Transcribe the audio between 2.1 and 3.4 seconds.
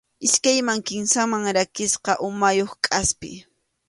umayuq kʼaspi.